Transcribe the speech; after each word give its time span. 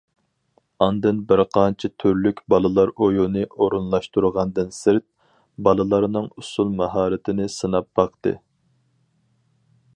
ئاندىن 0.83 1.17
بىر 1.31 1.41
قانچە 1.57 1.91
تۈرلۈك 2.03 2.41
بالىلار 2.53 2.93
ئويۇنى 3.05 3.45
ئورۇنلاشتۇرغاندىن 3.51 4.73
سىرت، 4.79 5.07
بالىلارنىڭ 5.69 6.29
ئۇسۇل 6.39 6.75
ماھارىتىنى 6.83 7.49
سىناپ 7.61 7.91
باقتى. 8.01 8.37